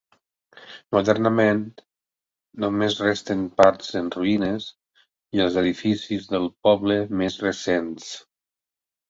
[0.95, 1.59] Modernament
[2.63, 4.71] només resten parts en ruïnes
[5.39, 8.11] i els edificis del poble més recents.